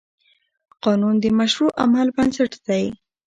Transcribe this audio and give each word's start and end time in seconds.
قانون 0.83 1.15
د 1.23 1.25
مشروع 1.39 1.71
عمل 1.83 2.07
بنسټ 2.15 2.51
دی. 2.67 2.83